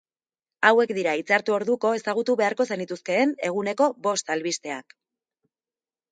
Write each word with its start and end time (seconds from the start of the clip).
Hauek 0.67 0.91
dira 0.99 1.11
itzartu 1.17 1.53
orduko 1.57 1.91
ezagutu 1.97 2.35
beharko 2.39 2.65
zenituzkeen 2.75 3.33
eguneko 3.49 3.89
bost 4.07 4.33
albisteak. 4.37 4.97